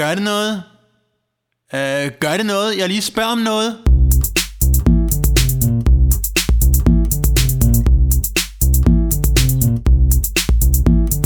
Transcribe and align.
gør 0.00 0.14
det 0.14 0.22
noget? 0.22 0.62
Øh, 1.74 2.10
gør 2.20 2.36
det 2.36 2.46
noget? 2.46 2.78
Jeg 2.78 2.88
lige 2.88 3.02
spørger 3.02 3.32
om 3.32 3.38
noget. 3.38 3.76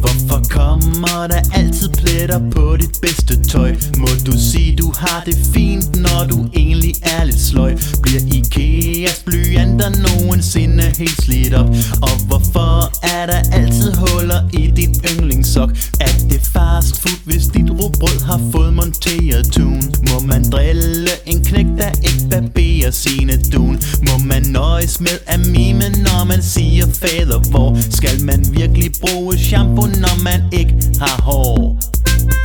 Hvorfor 0.00 0.48
kommer 0.50 1.26
der 1.26 1.42
altid 1.54 1.88
pletter 1.88 2.50
på 2.50 2.76
dit 2.76 2.98
bedste 3.02 3.44
tøj? 3.44 3.76
Må 3.98 4.08
du 4.26 4.32
sige 4.32 4.76
du 4.76 4.92
har 4.98 5.22
det 5.24 5.36
fint, 5.54 5.96
når 5.96 6.20
du 6.30 6.38
egentlig 6.54 6.94
er 7.02 7.24
lidt 7.24 7.40
sløj? 7.40 7.72
Bliver 8.02 8.22
Ikeas 8.38 9.22
blyanter 9.26 9.90
nogensinde 10.06 10.82
helt 10.82 11.22
slidt 11.22 11.54
op? 11.54 11.68
Og 12.02 12.14
hvorfor 12.28 12.72
er 13.16 13.26
der 13.26 13.40
altid 13.52 13.92
huller 13.94 14.40
i 14.52 14.70
dit 14.76 14.96
yndlingssok? 15.10 15.70
Er 16.00 16.12
det 16.30 16.40
far 16.52 16.69
food, 17.02 17.18
hvis 17.24 17.46
dit 17.46 17.70
rugbrød 17.70 18.20
har 18.30 18.40
fået 18.52 18.72
monteret 18.72 19.52
tun? 19.52 19.82
Må 20.10 20.20
man 20.26 20.50
drille 20.50 21.10
en 21.26 21.44
knæk, 21.44 21.66
der 21.78 21.90
ikke 22.08 22.24
barberer 22.30 22.90
sine 22.90 23.32
dun? 23.52 23.80
Må 24.08 24.18
man 24.24 24.42
nøjes 24.42 25.00
med 25.00 25.18
at 25.26 25.40
mime, 25.46 25.88
når 26.06 26.24
man 26.24 26.42
siger 26.42 26.86
fader? 26.86 27.38
Hvor 27.50 27.76
skal 27.90 28.24
man 28.24 28.46
virkelig 28.52 28.90
bruge 29.00 29.38
shampoo, 29.38 29.86
når 29.86 30.22
man 30.24 30.40
ikke 30.52 30.74
har 31.00 31.22
hår? 31.22 31.78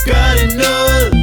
Gør 0.06 0.28
det 0.40 0.56
noget? 0.56 1.15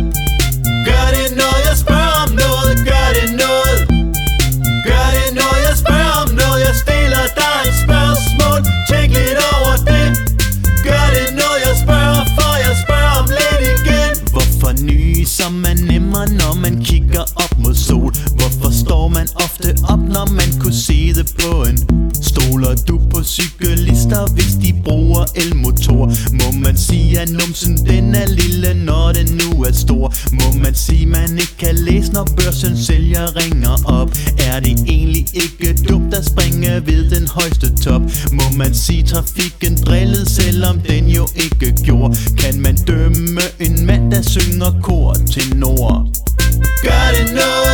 Kigger 22.74 22.86
du 22.86 23.10
på 23.10 23.24
cyklister, 23.24 24.34
hvis 24.34 24.54
de 24.64 24.74
bruger 24.86 25.26
elmotor? 25.36 26.06
Må 26.34 26.60
man 26.60 26.78
sige, 26.78 27.20
at 27.20 27.30
numsen 27.30 27.78
den 27.86 28.16
er 28.16 28.28
lille, 28.28 28.86
når 28.86 29.12
den 29.12 29.42
nu 29.42 29.64
er 29.64 29.72
stor? 29.72 30.14
Må 30.32 30.60
man 30.64 30.76
sige, 30.76 31.06
man 31.06 31.32
ikke 31.32 31.58
kan 31.60 31.76
læse, 31.76 32.12
når 32.12 32.24
børsen 32.24 32.78
sælger 32.78 33.36
ringer 33.36 33.78
op? 33.86 34.10
Er 34.40 34.60
det 34.60 34.80
egentlig 34.88 35.26
ikke 35.34 35.84
dumt 35.90 36.14
at 36.14 36.26
springe 36.26 36.86
ved 36.86 37.10
den 37.10 37.28
højeste 37.28 37.76
top? 37.76 38.02
Må 38.32 38.44
man 38.58 38.74
sige, 38.74 39.04
trafikken 39.04 39.78
drillede, 39.86 40.30
selvom 40.30 40.80
den 40.80 41.08
jo 41.08 41.28
ikke 41.36 41.76
gjorde? 41.84 42.18
Kan 42.38 42.62
man 42.62 42.76
dømme 42.76 43.42
en 43.60 43.86
mand, 43.86 44.12
der 44.12 44.22
synger 44.22 44.72
kor 44.82 45.14
til 45.14 45.58
nord? 45.58 46.08
Gør 46.84 47.06
det 47.18 47.34
noget? 47.34 47.73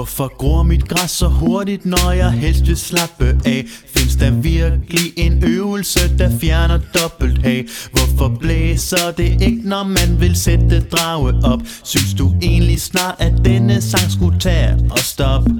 Hvorfor 0.00 0.36
gror 0.36 0.62
mit 0.62 0.88
græs 0.88 1.10
så 1.10 1.28
hurtigt, 1.28 1.86
når 1.86 2.10
jeg 2.12 2.30
helst 2.30 2.66
vil 2.66 2.76
slappe 2.76 3.40
af? 3.44 3.64
Findes 3.96 4.16
der 4.16 4.30
virkelig 4.30 5.12
en 5.16 5.44
øvelse, 5.44 6.18
der 6.18 6.38
fjerner 6.38 6.78
dobbelt 6.94 7.46
af? 7.46 7.64
Hvorfor 7.92 8.36
blæser 8.40 9.10
det 9.10 9.42
ikke, 9.42 9.60
når 9.64 9.82
man 9.82 10.20
vil 10.20 10.36
sætte 10.36 10.80
drage 10.80 11.34
op? 11.44 11.60
Synes 11.84 12.14
du 12.14 12.32
egentlig 12.42 12.80
snart, 12.80 13.14
at 13.18 13.32
denne 13.44 13.80
sang 13.82 14.10
skulle 14.12 14.38
tage 14.38 14.78
og 14.90 14.98
stoppe? 14.98 15.50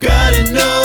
Gør 0.00 0.26
det 0.36 0.52
noget? 0.52 0.81